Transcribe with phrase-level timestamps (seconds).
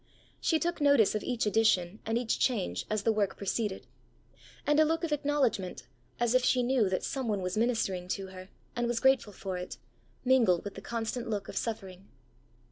[0.39, 3.85] She took notice of each addition and each change as the work proceeded;
[4.65, 5.85] and a look of acknowledgment,
[6.19, 9.57] as if she knew that some one was ministering to her, and was grateful for
[9.57, 9.77] it,
[10.25, 12.07] mingled with the constant look of suffering.